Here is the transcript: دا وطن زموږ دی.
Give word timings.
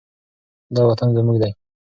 دا 0.75 0.81
وطن 0.89 1.09
زموږ 1.17 1.37
دی. 1.41 1.51